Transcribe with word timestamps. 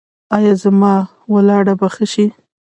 ایا 0.35 0.53
زما 0.63 0.93
ولاړه 1.33 1.73
به 1.79 1.87
ښه 1.95 2.05
شي؟ 2.13 2.25